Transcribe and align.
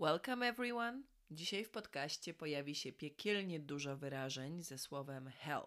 Welcome 0.00 0.48
everyone! 0.48 1.02
Dzisiaj 1.30 1.64
w 1.64 1.70
podcaście 1.70 2.34
pojawi 2.34 2.74
się 2.74 2.92
piekielnie 2.92 3.60
dużo 3.60 3.96
wyrażeń 3.96 4.62
ze 4.62 4.78
słowem 4.78 5.30
hell, 5.38 5.62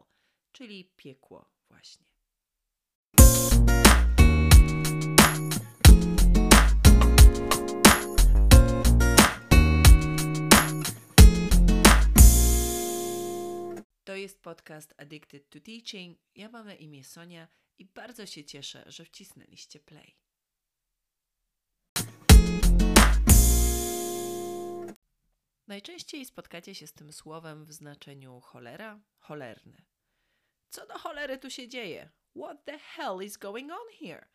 czyli 0.52 0.92
piekło 0.96 1.50
właśnie. 1.70 2.06
To 14.04 14.16
jest 14.16 14.42
podcast 14.42 14.94
Addicted 14.98 15.50
to 15.50 15.60
Teaching. 15.60 16.20
Ja 16.36 16.50
mam 16.50 16.66
na 16.66 16.76
imię 16.76 17.04
Sonia 17.04 17.48
i 17.78 17.86
bardzo 17.86 18.26
się 18.26 18.44
cieszę, 18.44 18.84
że 18.88 19.06
wcisnęliście 19.06 19.80
play. 19.80 20.23
Najczęściej 25.68 26.26
spotkacie 26.26 26.76
się 26.76 26.88
z 26.88 26.94
tym 26.94 27.14
słowem 27.14 27.66
w 27.66 27.74
znaczeniu 27.74 28.40
cholera, 28.40 29.00
cholerny. 29.18 29.86
Co 30.70 30.88
do 30.88 30.94
cholery 30.94 31.38
tu 31.38 31.50
się 31.50 31.68
dzieje? 31.68 32.10
What 32.36 32.66
the 32.66 32.80
hell 32.80 33.24
is 33.24 33.38
going 33.38 33.72
on 33.72 33.88
here? 34.00 34.26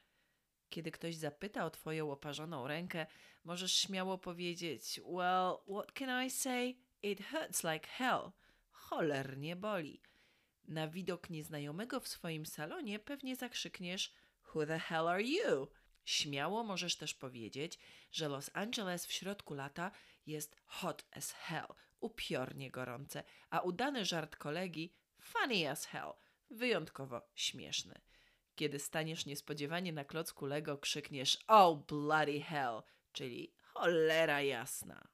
Kiedy 0.70 0.91
ktoś 0.91 1.16
zapyta 1.16 1.64
o 1.64 1.70
twoją 1.70 2.10
oparzoną 2.10 2.66
rękę, 2.66 3.06
możesz 3.45 3.74
śmiało 3.74 4.18
powiedzieć: 4.18 5.01
Well, 5.04 5.56
what 5.73 5.92
can 5.92 6.27
I 6.27 6.30
say? 6.30 6.74
It 7.02 7.27
hurts 7.30 7.65
like 7.65 7.88
hell. 7.88 8.30
Cholernie 8.70 9.56
boli. 9.56 10.02
Na 10.68 10.88
widok 10.88 11.30
nieznajomego 11.30 12.01
w 12.01 12.09
swoim 12.09 12.46
salonie 12.46 12.98
pewnie 12.98 13.37
zakrzykniesz: 13.37 14.12
Who 14.54 14.66
the 14.66 14.79
hell 14.79 15.09
are 15.09 15.23
you? 15.23 15.68
Śmiało 16.08 16.64
możesz 16.64 16.96
też 16.96 17.14
powiedzieć, 17.14 17.78
że 18.12 18.28
Los 18.28 18.50
Angeles 18.54 19.06
w 19.06 19.12
środku 19.12 19.54
lata 19.54 19.90
jest 20.26 20.56
hot 20.64 21.04
as 21.10 21.32
hell, 21.32 21.66
upiornie 22.00 22.70
gorące, 22.70 23.24
a 23.50 23.60
udany 23.60 24.04
żart 24.04 24.37
kolegi 24.37 24.95
funny 25.20 25.70
as 25.70 25.84
hell, 25.87 26.12
wyjątkowo 26.50 27.23
śmieszny. 27.34 28.00
Kiedy 28.54 28.78
staniesz 28.78 29.26
niespodziewanie 29.26 29.92
na 29.92 30.04
klocku 30.04 30.46
Lego, 30.46 30.78
krzykniesz 30.78 31.38
oh 31.46 31.84
bloody 31.88 32.40
hell, 32.40 32.82
czyli 33.12 33.52
cholera 33.62 34.43
jasna. 34.43 35.09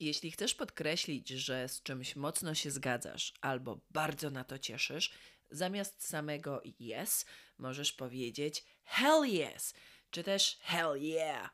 Jeśli 0.00 0.30
chcesz 0.30 0.54
podkreślić, 0.54 1.28
że 1.28 1.68
z 1.68 1.82
czymś 1.82 2.16
mocno 2.16 2.54
się 2.54 2.70
zgadzasz 2.70 3.34
albo 3.40 3.80
bardzo 3.90 4.30
na 4.30 4.44
to 4.44 4.58
cieszysz, 4.58 5.10
zamiast 5.50 6.06
samego 6.08 6.62
yes 6.80 7.26
możesz 7.58 7.92
powiedzieć 7.92 8.64
hell 8.84 9.24
yes, 9.24 9.74
czy 10.10 10.22
też 10.22 10.58
hell 10.60 11.02
yeah. 11.02 11.50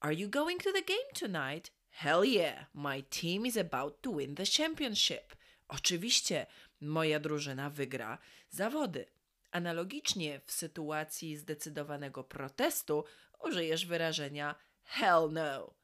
Are 0.00 0.14
you 0.14 0.28
going 0.28 0.62
to 0.62 0.72
the 0.72 0.82
game 0.82 1.12
tonight? 1.20 1.72
Hell 1.90 2.24
yeah, 2.24 2.66
my 2.74 3.02
team 3.02 3.46
is 3.46 3.56
about 3.56 4.02
to 4.02 4.12
win 4.12 4.34
the 4.34 4.44
championship. 4.56 5.36
Oczywiście, 5.68 6.46
moja 6.80 7.20
drużyna 7.20 7.70
wygra 7.70 8.18
zawody. 8.50 9.06
Analogicznie 9.50 10.40
w 10.46 10.52
sytuacji 10.52 11.36
zdecydowanego 11.36 12.24
protestu 12.24 13.04
użyjesz 13.44 13.86
wyrażenia 13.86 14.54
hell 14.84 15.28
no. 15.32 15.74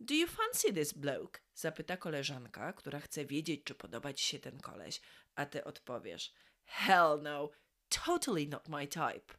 Do 0.00 0.14
you 0.14 0.26
fancy 0.26 0.72
this 0.72 0.92
bloke? 0.92 1.40
Zapyta 1.54 1.96
koleżanka, 1.96 2.72
która 2.72 3.00
chce 3.00 3.24
wiedzieć, 3.24 3.64
czy 3.64 3.74
podoba 3.74 4.12
ci 4.12 4.24
się 4.24 4.38
ten 4.38 4.60
koleś, 4.60 5.00
a 5.34 5.46
ty 5.46 5.64
odpowiesz 5.64 6.32
Hell 6.72 7.22
no, 7.22 7.50
totally 7.88 8.46
not 8.46 8.68
my 8.68 8.86
type. 8.86 9.34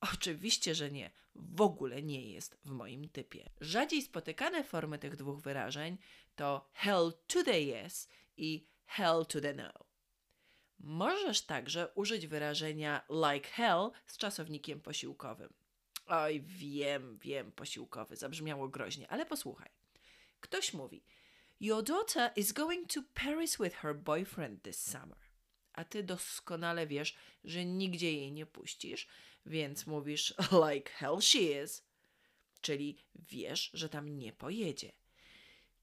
Oczywiście, 0.00 0.74
że 0.74 0.90
nie. 0.90 1.10
W 1.34 1.60
ogóle 1.60 2.02
nie 2.02 2.32
jest 2.32 2.58
w 2.64 2.70
moim 2.70 3.08
typie. 3.08 3.50
Rzadziej 3.60 4.02
spotykane 4.02 4.64
formy 4.64 4.98
tych 4.98 5.16
dwóch 5.16 5.40
wyrażeń 5.40 5.98
to 6.36 6.68
hell 6.72 7.12
to 7.26 7.44
the 7.44 7.60
yes 7.60 8.08
i 8.36 8.66
hell 8.84 9.26
to 9.26 9.40
the 9.40 9.54
no. 9.54 9.72
Możesz 10.78 11.42
także 11.42 11.88
użyć 11.94 12.26
wyrażenia 12.26 13.06
like 13.10 13.48
hell 13.48 13.90
z 14.06 14.16
czasownikiem 14.16 14.80
posiłkowym. 14.80 15.52
Oj, 16.06 16.40
wiem, 16.40 17.18
wiem, 17.18 17.52
posiłkowy, 17.52 18.16
zabrzmiało 18.16 18.68
groźnie, 18.68 19.10
ale 19.10 19.26
posłuchaj. 19.26 19.70
Ktoś 20.40 20.74
mówi: 20.74 21.04
Your 21.60 21.82
daughter 21.82 22.32
is 22.36 22.52
going 22.52 22.92
to 22.92 23.00
Paris 23.14 23.58
with 23.58 23.76
her 23.76 23.96
boyfriend 23.96 24.62
this 24.62 24.84
summer. 24.84 25.31
A 25.72 25.84
ty 25.84 26.02
doskonale 26.02 26.86
wiesz, 26.86 27.16
że 27.44 27.64
nigdzie 27.64 28.12
jej 28.12 28.32
nie 28.32 28.46
puścisz, 28.46 29.08
więc 29.46 29.86
mówisz 29.86 30.34
like 30.68 30.90
hell 30.90 31.20
she 31.20 31.62
is, 31.62 31.84
czyli 32.60 32.98
wiesz, 33.14 33.70
że 33.74 33.88
tam 33.88 34.18
nie 34.18 34.32
pojedzie. 34.32 34.92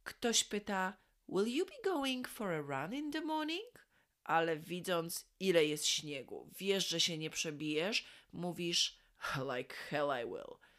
Ktoś 0.04 0.44
pyta: 0.44 0.98
Will 1.30 1.56
you 1.56 1.66
be 1.66 1.92
going 1.92 2.28
for 2.28 2.52
a 2.52 2.62
run 2.62 2.94
in 2.94 3.12
the 3.12 3.22
morning? 3.22 3.86
Ale 4.24 4.58
widząc, 4.58 5.26
ile 5.40 5.66
jest 5.66 5.86
śniegu, 5.86 6.50
wiesz, 6.58 6.88
że 6.88 7.00
się 7.00 7.18
nie 7.18 7.30
przebijesz, 7.30 8.06
mówisz 8.34 8.98
like 9.56 9.76
hell 9.76 10.10
I 10.24 10.26
will. 10.26 10.70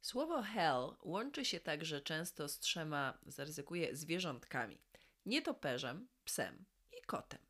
Słowo 0.00 0.42
hell 0.42 0.96
łączy 1.02 1.44
się 1.44 1.60
także 1.60 2.00
często 2.00 2.48
z 2.48 2.58
trzema, 2.58 3.18
zaryzykuję, 3.26 3.96
zwierzątkami. 3.96 4.78
Nietoperzem, 5.26 6.08
psem 6.24 6.64
i 6.92 7.02
kotem. 7.06 7.40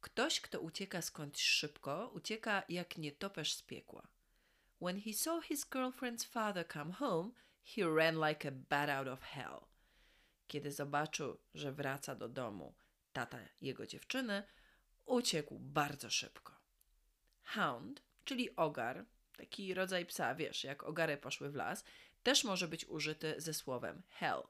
Ktoś, 0.00 0.40
kto 0.40 0.60
ucieka 0.60 1.02
skądś 1.02 1.42
szybko, 1.42 2.10
ucieka 2.14 2.62
jak 2.68 2.98
nietoperz 2.98 3.54
z 3.54 3.62
piekła. 3.62 4.08
When 4.80 5.00
he 5.00 5.12
saw 5.12 5.44
his 5.44 5.66
girlfriend's 5.66 6.24
father 6.24 6.68
come 6.72 6.92
home, 6.92 7.30
he 7.64 7.82
ran 7.96 8.28
like 8.28 8.48
a 8.48 8.52
bat 8.52 8.90
out 8.90 9.08
of 9.08 9.20
hell. 9.20 9.60
Kiedy 10.46 10.72
zobaczył, 10.72 11.38
że 11.54 11.72
wraca 11.72 12.14
do 12.14 12.28
domu 12.28 12.74
tata 13.12 13.38
jego 13.60 13.86
dziewczyny, 13.86 14.42
uciekł 15.06 15.58
bardzo 15.58 16.10
szybko. 16.10 16.52
Hound, 17.42 18.02
czyli 18.24 18.56
ogar, 18.56 19.04
taki 19.36 19.74
rodzaj 19.74 20.06
psa, 20.06 20.34
wiesz, 20.34 20.64
jak 20.64 20.82
ogary 20.82 21.16
poszły 21.16 21.50
w 21.50 21.54
las, 21.54 21.84
też 22.22 22.44
może 22.44 22.68
być 22.68 22.84
użyty 22.84 23.34
ze 23.38 23.54
słowem 23.54 24.02
hell. 24.08 24.42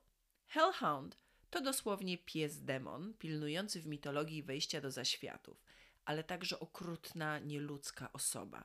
Hellhound 0.46 1.16
to 1.50 1.60
dosłownie 1.60 2.18
pies 2.18 2.64
demon, 2.64 3.14
pilnujący 3.14 3.80
w 3.80 3.86
mitologii 3.86 4.42
wejścia 4.42 4.80
do 4.80 4.90
zaświatów, 4.90 5.64
ale 6.04 6.24
także 6.24 6.60
okrutna, 6.60 7.38
nieludzka 7.38 8.12
osoba. 8.12 8.64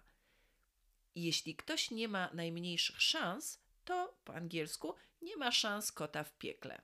Jeśli 1.16 1.56
ktoś 1.56 1.92
nie 1.92 2.08
ma 2.08 2.30
najmniejszych 2.34 3.02
szans, 3.02 3.60
to 3.86 4.18
po 4.24 4.36
angielsku 4.36 4.96
nie 5.22 5.38
ma 5.38 5.52
szans 5.52 5.92
kota 5.92 6.24
w 6.24 6.38
piekle. 6.38 6.82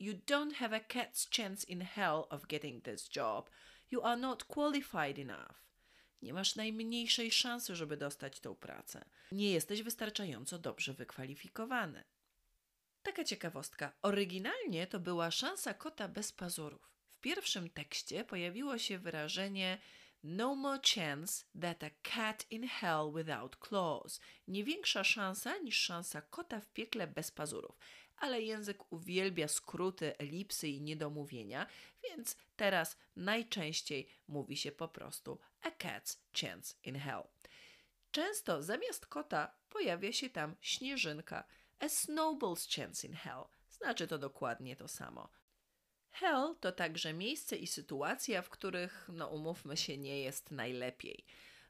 You 0.00 0.12
don't 0.12 0.52
have 0.52 0.76
a 0.76 0.80
cat's 0.80 1.36
chance 1.36 1.66
in 1.66 1.80
hell 1.80 2.24
of 2.30 2.46
getting 2.46 2.84
this 2.84 3.16
job. 3.16 3.50
You 3.90 4.02
are 4.02 4.20
not 4.20 4.44
qualified 4.44 5.18
enough. 5.18 5.70
Nie 6.22 6.32
masz 6.32 6.56
najmniejszej 6.56 7.32
szansy, 7.32 7.76
żeby 7.76 7.96
dostać 7.96 8.40
tą 8.40 8.54
pracę. 8.54 9.04
Nie 9.32 9.52
jesteś 9.52 9.82
wystarczająco 9.82 10.58
dobrze 10.58 10.94
wykwalifikowany. 10.94 12.04
Taka 13.02 13.24
ciekawostka. 13.24 13.92
Oryginalnie 14.02 14.86
to 14.86 15.00
była 15.00 15.30
szansa 15.30 15.74
kota 15.74 16.08
bez 16.08 16.32
pazurów. 16.32 16.90
W 17.08 17.20
pierwszym 17.20 17.70
tekście 17.70 18.24
pojawiło 18.24 18.78
się 18.78 18.98
wyrażenie 18.98 19.78
No 20.22 20.54
more 20.54 20.80
chance 20.94 21.44
that 21.60 21.84
a 21.84 21.90
cat 22.02 22.46
in 22.50 22.68
hell 22.68 23.12
without 23.16 23.56
claws. 23.68 24.20
Nie 24.48 24.64
większa 24.64 25.04
szansa 25.04 25.58
niż 25.58 25.76
szansa 25.76 26.22
kota 26.22 26.60
w 26.60 26.68
piekle 26.68 27.06
bez 27.06 27.30
pazurów. 27.30 27.78
Ale 28.16 28.42
język 28.42 28.92
uwielbia 28.92 29.48
skróty, 29.48 30.18
elipsy 30.18 30.68
i 30.68 30.80
niedomówienia, 30.80 31.66
więc 32.02 32.36
teraz 32.56 32.96
najczęściej 33.16 34.08
mówi 34.28 34.56
się 34.56 34.72
po 34.72 34.88
prostu 34.88 35.38
a 35.62 35.70
cat's 35.70 36.18
chance 36.40 36.74
in 36.84 36.98
hell. 36.98 37.22
Często 38.10 38.62
zamiast 38.62 39.06
kota 39.06 39.54
pojawia 39.68 40.12
się 40.12 40.30
tam 40.30 40.56
śnieżynka– 40.60 41.44
a 41.80 41.88
snowball's 41.88 42.66
chance 42.76 43.06
in 43.06 43.12
hell. 43.12 43.48
Znaczy 43.70 44.06
to 44.06 44.18
dokładnie 44.18 44.76
to 44.76 44.88
samo. 44.88 45.28
Hell 46.10 46.56
to 46.60 46.72
także 46.72 47.12
miejsce 47.12 47.56
i 47.56 47.66
sytuacja, 47.66 48.42
w 48.42 48.50
których, 48.50 49.08
no 49.12 49.28
umówmy 49.28 49.76
się, 49.76 49.98
nie 49.98 50.20
jest 50.20 50.50
najlepiej. 50.50 51.24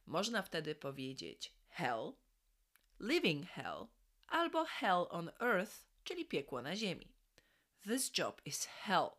Można 0.06 0.42
wtedy 0.42 0.74
powiedzieć 0.74 1.54
hell, 1.68 2.12
living 3.00 3.46
hell 3.46 3.86
albo 4.28 4.64
hell 4.64 5.06
on 5.10 5.30
earth, 5.40 5.86
czyli 6.04 6.24
piekło 6.24 6.62
na 6.62 6.76
ziemi. 6.76 7.08
This 7.86 8.10
job 8.18 8.40
is 8.44 8.66
hell. 8.66 9.10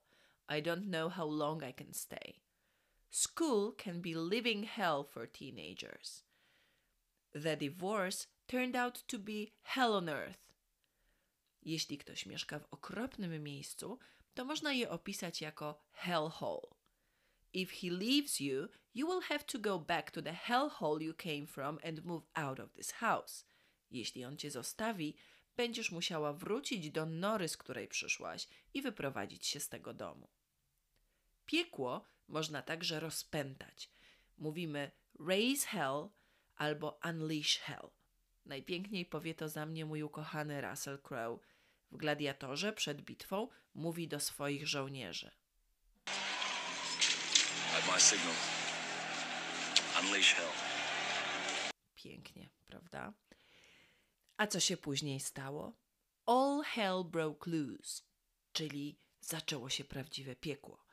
I 0.50 0.62
don't 0.62 0.90
know 0.90 1.14
how 1.14 1.30
long 1.30 1.64
I 1.64 1.74
can 1.74 1.94
stay. 1.94 2.42
School 3.10 3.74
can 3.76 4.02
be 4.02 4.16
living 4.16 4.66
hell 4.66 5.04
for 5.04 5.28
teenagers. 5.28 6.24
The 7.34 7.58
divorce 7.58 8.28
turned 8.48 8.76
out 8.76 9.08
to 9.08 9.20
be 9.20 9.52
hell 9.64 9.94
on 9.94 10.10
earth. 10.10 10.51
Jeśli 11.64 11.98
ktoś 11.98 12.26
mieszka 12.26 12.60
w 12.60 12.74
okropnym 12.74 13.44
miejscu, 13.44 14.00
to 14.34 14.46
można 14.46 14.74
je 14.74 14.90
opisać 14.90 15.42
jako 15.42 15.82
hellhole. 15.92 16.68
If 17.54 17.76
he 17.76 17.90
leaves 17.90 18.40
you, 18.40 18.68
you 18.94 19.08
will 19.08 19.22
have 19.22 19.44
to 19.44 19.60
go 19.60 19.80
back 19.80 20.12
to 20.12 20.22
the 20.22 20.34
hellhole 20.34 21.04
you 21.04 21.14
came 21.14 21.48
from 21.48 21.80
and 21.84 22.06
move 22.06 22.24
out 22.34 22.60
of 22.60 22.74
this 22.74 22.92
house. 22.92 23.46
Jeśli 23.92 24.26
on 24.26 24.38
cię 24.38 24.52
zostawi, 24.52 25.16
będziesz 25.56 25.92
musiała 25.92 26.34
wrócić 26.34 26.92
do 26.92 27.06
nory, 27.06 27.48
z 27.48 27.58
której 27.58 27.88
przyszłaś 27.88 28.48
i 28.74 28.82
wyprowadzić 28.82 29.48
się 29.48 29.60
z 29.60 29.70
tego 29.70 29.94
domu. 29.94 30.30
Piekło 31.46 32.06
można 32.28 32.62
także 32.62 33.00
rozpętać. 33.00 33.90
Mówimy 34.38 34.92
raise 35.28 35.68
hell 35.68 36.10
albo 36.56 37.00
unleash 37.10 37.58
hell. 37.58 37.90
Najpiękniej 38.46 39.06
powie 39.06 39.36
to 39.36 39.50
za 39.50 39.66
mnie 39.66 39.86
mój 39.86 40.04
ukochany 40.04 40.62
Russell 40.62 41.00
Crowe. 41.02 41.44
W 41.92 41.98
Gladiatorze 41.98 42.74
przed 42.74 43.02
bitwą 43.02 43.48
mówi 43.74 44.08
do 44.08 44.20
swoich 44.20 44.68
żołnierzy. 44.68 45.32
Pięknie, 51.96 52.50
prawda? 52.68 53.14
A 54.38 54.48
co 54.48 54.60
się 54.60 54.78
później 54.78 55.20
stało? 55.20 55.74
All 56.26 56.64
hell 56.64 57.04
broke 57.04 57.52
loose, 57.52 58.04
czyli 58.52 58.98
zaczęło 59.20 59.70
się 59.70 59.84
prawdziwe 59.84 60.36
piekło. 60.36 60.86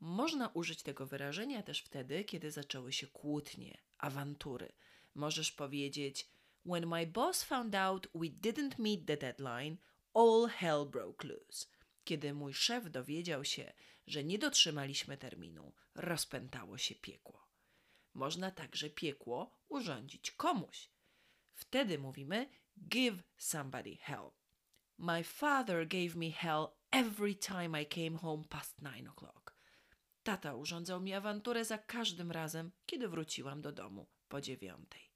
Można 0.00 0.48
użyć 0.48 0.82
tego 0.82 1.06
wyrażenia 1.06 1.62
też 1.62 1.82
wtedy, 1.82 2.24
kiedy 2.24 2.50
zaczęły 2.50 2.92
się 2.92 3.06
kłótnie, 3.06 3.78
awantury. 3.98 4.72
Możesz 5.14 5.52
powiedzieć: 5.52 6.28
When 6.68 6.86
my 6.86 7.06
boss 7.06 7.42
found 7.42 7.74
out 7.74 8.06
we 8.14 8.28
didn't 8.28 8.78
meet 8.78 9.06
the 9.06 9.16
deadline, 9.16 9.78
all 10.14 10.48
hell 10.48 10.84
broke 10.84 11.28
loose. 11.28 11.66
Kiedy 12.04 12.34
mój 12.34 12.54
szef 12.54 12.90
dowiedział 12.90 13.44
się, 13.44 13.72
że 14.06 14.24
nie 14.24 14.38
dotrzymaliśmy 14.38 15.16
terminu, 15.16 15.72
rozpętało 15.94 16.78
się 16.78 16.94
piekło. 16.94 17.48
Można 18.14 18.50
także 18.50 18.90
piekło 18.90 19.50
urządzić 19.68 20.30
komuś. 20.30 20.90
Wtedy 21.54 21.98
mówimy 21.98 22.48
give 22.88 23.22
somebody 23.36 23.96
hell. 23.96 24.30
My 24.98 25.24
father 25.24 25.86
gave 25.86 26.16
me 26.16 26.30
hell 26.30 26.66
every 26.90 27.34
time 27.34 27.82
I 27.82 27.86
came 27.86 28.18
home 28.18 28.44
past 28.48 28.82
nine 28.82 29.10
o'clock. 29.10 29.54
Tata 30.22 30.54
urządzał 30.54 31.00
mi 31.00 31.14
awanturę 31.14 31.64
za 31.64 31.78
każdym 31.78 32.32
razem, 32.32 32.72
kiedy 32.86 33.08
wróciłam 33.08 33.62
do 33.62 33.72
domu 33.72 34.06
po 34.28 34.40
dziewiątej. 34.40 35.07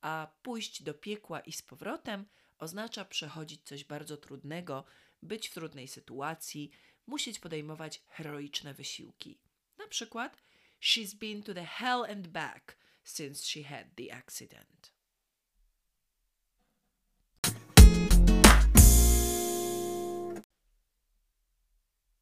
A 0.00 0.32
pójść 0.42 0.82
do 0.82 0.94
piekła 0.94 1.40
i 1.40 1.52
z 1.52 1.62
powrotem 1.62 2.26
oznacza 2.58 3.04
przechodzić 3.04 3.62
coś 3.64 3.84
bardzo 3.84 4.16
trudnego, 4.16 4.84
być 5.22 5.48
w 5.48 5.54
trudnej 5.54 5.88
sytuacji, 5.88 6.70
musieć 7.06 7.38
podejmować 7.38 8.02
heroiczne 8.08 8.74
wysiłki. 8.74 9.40
Na 9.78 9.88
przykład, 9.88 10.42
she's 10.80 11.14
been 11.14 11.42
to 11.42 11.54
the 11.54 11.64
hell 11.64 12.04
and 12.04 12.28
back 12.28 12.76
since 13.04 13.46
she 13.46 13.64
had 13.64 13.86
the 13.96 14.14
accident. 14.14 14.92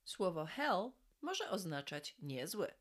Słowo 0.05 0.46
hell 0.46 0.93
może 1.23 1.50
oznaczać 1.50 2.17
niezły. 2.19 2.75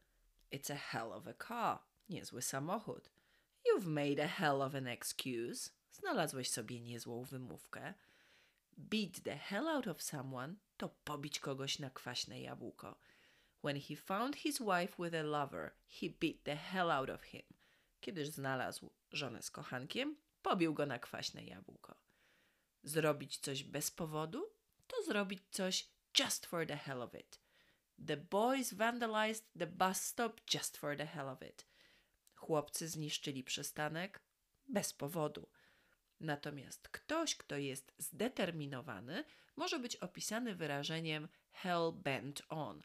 It's 0.52 0.74
a 0.74 0.78
hell 0.78 1.14
of 1.14 1.28
a 1.28 1.34
car. 1.48 1.80
Niezły 2.10 2.42
samochód. 2.42 3.15
You've 3.66 3.88
made 3.88 4.24
a 4.24 4.28
hell 4.28 4.62
of 4.62 4.76
an 4.76 4.88
excuse. 4.88 5.70
Znalazłeś 5.92 6.50
sobie 6.50 6.80
niezłą 6.80 7.24
wymówkę. 7.24 7.94
Beat 8.78 9.24
the 9.24 9.38
hell 9.38 9.68
out 9.68 9.88
of 9.88 10.02
someone 10.02 10.56
to 10.78 10.90
pobić 10.90 11.40
kogoś 11.40 11.80
na 11.80 11.90
kwaśne 11.90 12.42
jabłko. 12.42 13.00
When 13.64 13.82
he 13.82 13.96
found 13.96 14.36
his 14.36 14.60
wife 14.60 15.04
with 15.04 15.16
a 15.16 15.24
lover, 15.24 15.72
he 15.88 16.10
beat 16.10 16.44
the 16.44 16.56
hell 16.56 16.92
out 16.92 17.10
of 17.10 17.24
him. 17.24 17.44
Kiedyż 18.02 18.28
znalazł 18.28 18.92
żonę 19.12 19.42
z 19.42 19.52
kochankiem, 19.52 20.16
pobił 20.42 20.74
go 20.74 20.86
na 20.86 21.00
kwaśne 21.00 21.44
jabłko. 21.44 21.96
Zrobić 22.84 23.38
coś 23.38 23.64
bez 23.64 23.92
powodu 23.92 24.46
to 24.88 25.04
zrobić 25.04 25.44
coś 25.52 25.90
just 26.20 26.46
for 26.46 26.68
the 26.68 26.78
hell 26.78 27.02
of 27.02 27.16
it. 27.16 27.40
The 28.08 28.18
boys 28.18 28.74
vandalized 28.74 29.46
the 29.60 29.68
bus 29.68 30.02
stop 30.02 30.42
just 30.54 30.78
for 30.78 30.98
the 30.98 31.06
hell 31.06 31.30
of 31.30 31.42
it. 31.42 31.66
Chłopcy 32.36 32.88
zniszczyli 32.88 33.44
przystanek 33.44 34.22
bez 34.68 34.94
powodu. 34.94 35.50
Natomiast 36.20 36.90
ktoś, 36.90 37.36
kto 37.36 37.58
jest 37.58 37.94
zdeterminowany, 37.98 39.24
może 39.56 39.80
być 39.80 39.96
opisany 39.96 40.56
wyrażeniem 40.56 41.28
hell 41.52 41.92
bent 41.94 42.42
on. 42.50 42.82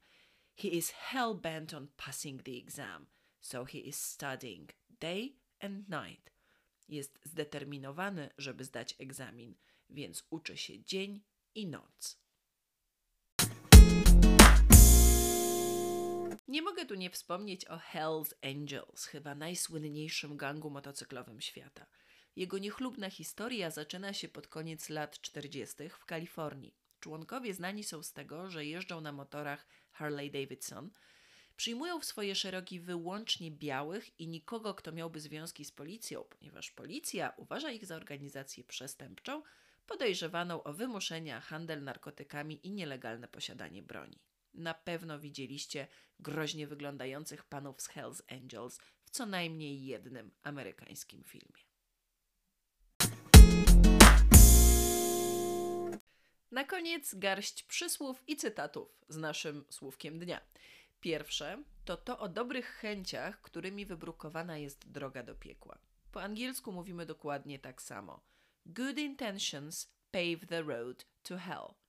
He 0.56 0.68
is 0.68 0.90
hell 0.90 1.34
bent 1.34 1.74
on 1.74 1.88
passing 1.96 2.42
the 2.42 2.52
exam, 2.52 3.06
so 3.40 3.64
he 3.64 3.78
is 3.78 4.02
studying 4.02 4.72
day 4.88 5.36
and 5.60 5.88
night. 5.88 6.32
Jest 6.88 7.20
zdeterminowany, 7.24 8.30
żeby 8.38 8.64
zdać 8.64 8.94
egzamin, 8.98 9.54
więc 9.90 10.24
uczy 10.30 10.56
się 10.56 10.84
dzień 10.84 11.20
i 11.54 11.66
noc. 11.66 12.20
Nie 16.50 16.62
mogę 16.62 16.86
tu 16.86 16.94
nie 16.94 17.10
wspomnieć 17.10 17.64
o 17.64 17.78
Hells 17.78 18.34
Angels, 18.42 19.04
chyba 19.04 19.34
najsłynniejszym 19.34 20.36
gangu 20.36 20.70
motocyklowym 20.70 21.40
świata. 21.40 21.86
Jego 22.36 22.58
niechlubna 22.58 23.10
historia 23.10 23.70
zaczyna 23.70 24.12
się 24.12 24.28
pod 24.28 24.48
koniec 24.48 24.88
lat 24.88 25.20
40. 25.20 25.88
w 25.88 26.04
Kalifornii. 26.04 26.74
Członkowie 27.00 27.54
znani 27.54 27.84
są 27.84 28.02
z 28.02 28.12
tego, 28.12 28.50
że 28.50 28.64
jeżdżą 28.64 29.00
na 29.00 29.12
motorach 29.12 29.66
Harley 29.90 30.30
Davidson, 30.30 30.90
przyjmują 31.56 32.00
w 32.00 32.04
swoje 32.04 32.34
szerogi 32.34 32.80
wyłącznie 32.80 33.50
białych 33.50 34.20
i 34.20 34.28
nikogo, 34.28 34.74
kto 34.74 34.92
miałby 34.92 35.20
związki 35.20 35.64
z 35.64 35.72
policją, 35.72 36.24
ponieważ 36.24 36.70
policja 36.70 37.32
uważa 37.36 37.70
ich 37.70 37.86
za 37.86 37.96
organizację 37.96 38.64
przestępczą, 38.64 39.42
podejrzewaną 39.86 40.62
o 40.62 40.72
wymuszenia, 40.72 41.40
handel 41.40 41.84
narkotykami 41.84 42.66
i 42.66 42.70
nielegalne 42.70 43.28
posiadanie 43.28 43.82
broni. 43.82 44.29
Na 44.60 44.74
pewno 44.74 45.18
widzieliście 45.18 45.88
groźnie 46.18 46.66
wyglądających 46.66 47.44
panów 47.44 47.82
z 47.82 47.88
Hells 47.88 48.22
Angels 48.28 48.78
w 48.78 49.10
co 49.10 49.26
najmniej 49.26 49.84
jednym 49.84 50.30
amerykańskim 50.42 51.24
filmie. 51.24 51.62
Na 56.50 56.64
koniec 56.64 57.14
garść 57.14 57.62
przysłów 57.62 58.22
i 58.26 58.36
cytatów 58.36 59.00
z 59.08 59.16
naszym 59.16 59.64
słówkiem 59.70 60.18
dnia. 60.18 60.40
Pierwsze 61.00 61.62
to 61.84 61.96
to 61.96 62.18
o 62.18 62.28
dobrych 62.28 62.66
chęciach, 62.66 63.40
którymi 63.40 63.86
wybrukowana 63.86 64.58
jest 64.58 64.88
droga 64.88 65.22
do 65.22 65.34
piekła. 65.34 65.78
Po 66.12 66.22
angielsku 66.22 66.72
mówimy 66.72 67.06
dokładnie 67.06 67.58
tak 67.58 67.82
samo. 67.82 68.20
Good 68.66 68.98
intentions 68.98 69.92
pave 70.10 70.46
the 70.48 70.62
road 70.62 71.06
to 71.22 71.38
hell. 71.38 71.79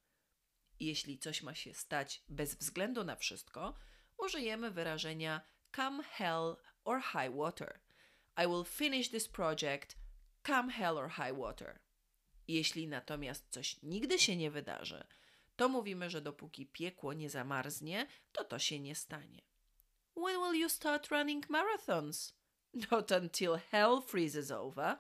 Jeśli 0.82 1.18
coś 1.18 1.44
ma 1.44 1.56
się 1.56 1.74
stać 1.74 2.24
bez 2.30 2.56
względu 2.56 3.04
na 3.04 3.16
wszystko, 3.16 3.74
użyjemy 4.18 4.72
wyrażenia 4.72 5.42
come 5.76 6.04
hell 6.04 6.56
or 6.84 7.02
high 7.02 7.36
water. 7.36 7.80
I 8.44 8.48
will 8.48 8.66
finish 8.66 9.10
this 9.10 9.28
project 9.28 9.98
come 10.48 10.72
hell 10.72 10.98
or 10.98 11.10
high 11.10 11.38
water. 11.38 11.80
Jeśli 12.48 12.88
natomiast 12.88 13.50
coś 13.50 13.82
nigdy 13.84 14.20
się 14.20 14.36
nie 14.36 14.52
wydarzy, 14.52 15.04
to 15.56 15.70
mówimy, 15.70 16.10
że 16.10 16.22
dopóki 16.22 16.66
piekło 16.66 17.14
nie 17.14 17.30
zamarznie, 17.30 18.08
to 18.32 18.44
to 18.44 18.60
się 18.60 18.80
nie 18.80 18.96
stanie. 18.96 19.42
When 20.16 20.36
will 20.42 20.62
you 20.62 20.70
start 20.70 21.08
running 21.08 21.50
marathons? 21.50 22.34
Not 22.92 23.12
until 23.12 23.58
hell 23.72 24.02
freezes 24.08 24.52
over. 24.52 25.00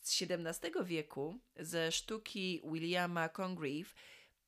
Z 0.00 0.22
XVII 0.22 0.84
wieku, 0.84 1.38
ze 1.56 1.92
sztuki 1.92 2.62
Williama 2.64 3.28
Congreve, 3.28 3.94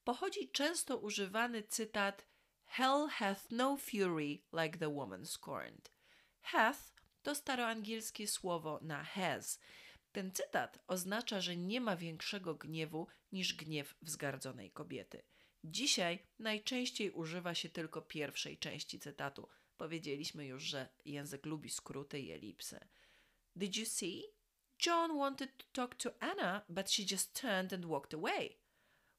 pochodzi 0.04 0.48
często 0.48 0.98
używany 0.98 1.62
cytat 1.62 2.26
Hell 2.64 3.08
hath 3.08 3.50
no 3.50 3.76
fury 3.76 4.42
like 4.52 4.78
the 4.78 4.88
woman 4.88 5.26
scorned. 5.26 5.90
Hath 6.40 6.92
to 7.22 7.34
staroangielskie 7.34 8.26
słowo 8.26 8.78
na 8.82 9.04
has. 9.04 9.58
Ten 10.12 10.32
cytat 10.32 10.78
oznacza, 10.86 11.40
że 11.40 11.56
nie 11.56 11.80
ma 11.80 11.96
większego 11.96 12.54
gniewu 12.54 13.06
niż 13.32 13.54
gniew 13.54 13.94
wzgardzonej 14.02 14.70
kobiety. 14.70 15.22
Dzisiaj 15.64 16.18
najczęściej 16.38 17.10
używa 17.10 17.54
się 17.54 17.68
tylko 17.68 18.02
pierwszej 18.02 18.58
części 18.58 18.98
cytatu. 18.98 19.48
Powiedzieliśmy 19.76 20.46
już, 20.46 20.62
że 20.62 20.88
język 21.04 21.46
lubi 21.46 21.70
skróty 21.70 22.20
i 22.20 22.32
elipsy. 22.32 22.80
Did 23.56 23.76
you 23.76 23.86
see? 23.86 24.22
John 24.82 25.16
wanted 25.16 25.50
to 25.58 25.64
talk 25.72 25.96
to 25.98 26.12
Anna, 26.20 26.64
but 26.68 26.88
she 26.88 27.04
just 27.04 27.40
turned 27.40 27.72
and 27.72 27.84
walked 27.84 28.12
away. 28.12 28.56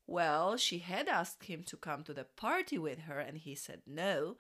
Well, 0.05 0.58
she 0.58 0.79
had 0.79 1.08
asked 1.08 1.46
him 1.46 1.63
to 1.63 1.77
come 1.77 2.03
to 2.03 2.13
the 2.13 2.25
party 2.25 2.77
with 2.77 3.00
her, 3.08 3.17
and 3.20 3.38
he 3.38 3.55
said 3.55 3.82
no. 3.88 4.36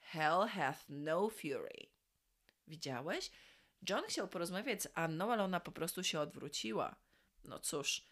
Hell 0.00 0.46
hath 0.46 0.84
no 0.88 1.28
fury. 1.28 1.92
Widziałeś? 2.66 3.30
John 3.88 4.04
chciał 4.08 4.28
porozmawiać 4.28 4.82
z 4.82 4.88
Anną, 4.94 5.32
ale 5.32 5.44
ona 5.44 5.60
po 5.60 5.72
prostu 5.72 6.04
się 6.04 6.20
odwróciła. 6.20 6.96
No 7.44 7.58
cóż, 7.58 8.06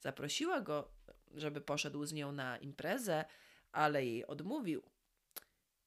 zaprosiła 0.00 0.60
go, 0.60 0.92
żeby 1.34 1.60
poszedł 1.60 2.04
z 2.04 2.12
nią 2.12 2.32
na 2.32 2.58
imprezę, 2.58 3.24
ale 3.72 4.04
jej 4.04 4.26
odmówił. 4.26 4.82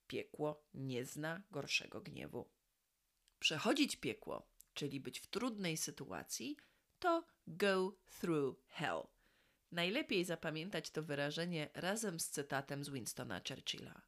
Piekło 0.08 0.64
nie 0.74 1.06
zna 1.06 1.42
gorszego 1.52 2.02
gniewu. 2.02 2.50
Przechodzić 3.40 3.96
piekło, 3.96 4.48
czyli 4.78 5.00
być 5.00 5.20
w 5.20 5.28
trudnej 5.28 5.78
sytuacji, 5.78 6.58
to 7.00 7.26
go 7.48 7.98
through 8.20 8.58
hell. 8.68 9.08
Najlepiej 9.72 10.26
zapamiętać 10.26 10.92
to 10.92 11.04
wyrażenie 11.04 11.70
razem 11.74 12.20
z 12.20 12.30
cytatem 12.30 12.84
z 12.84 12.90
Winstona 12.90 13.42
Churchilla. 13.50 14.02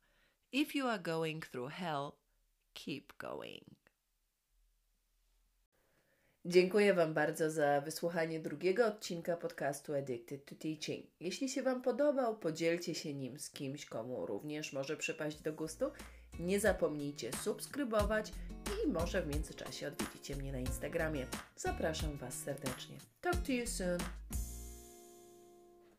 If 0.51 0.77
you 0.77 0.87
are 0.87 1.03
going 1.03 1.47
through 1.47 1.71
hell, 1.71 2.11
keep 2.73 3.17
going. 3.17 3.79
Dziękuję 6.45 6.93
Wam 6.93 7.13
bardzo 7.13 7.51
za 7.51 7.81
wysłuchanie 7.81 8.39
drugiego 8.39 8.87
odcinka 8.87 9.37
podcastu 9.37 9.93
Addicted 9.95 10.45
to 10.45 10.55
Teaching. 10.55 11.05
Jeśli 11.19 11.49
się 11.49 11.63
Wam 11.63 11.81
podobał, 11.81 12.39
podzielcie 12.39 12.95
się 12.95 13.13
nim 13.13 13.39
z 13.39 13.51
kimś, 13.51 13.85
komu 13.85 14.25
również 14.25 14.73
może 14.73 14.97
przypaść 14.97 15.41
do 15.41 15.53
gustu. 15.53 15.91
Nie 16.39 16.59
zapomnijcie 16.59 17.31
subskrybować 17.33 18.31
i 18.85 18.87
może 18.87 19.21
w 19.21 19.27
międzyczasie 19.27 19.87
odwiedzicie 19.87 20.35
mnie 20.35 20.51
na 20.51 20.59
Instagramie. 20.59 21.27
Zapraszam 21.55 22.17
Was 22.17 22.33
serdecznie. 22.33 22.97
Talk 23.21 23.35
to 23.35 23.51
you 23.51 23.67
soon. 23.67 23.97